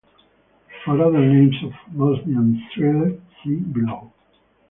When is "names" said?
1.19-1.53